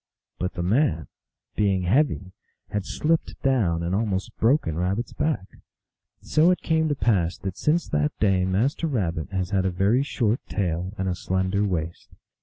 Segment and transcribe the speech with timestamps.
[0.39, 1.09] But the man,
[1.55, 2.31] being heavy,
[2.71, 2.91] had 224 THE ALGONQUIN LEGENDS.
[3.03, 5.47] slipped down, and almost broken Rabbit s back.
[6.23, 10.01] So it came to pass tiiat since that day Master Rabbit has had a very
[10.01, 12.09] short tail and a slender waist.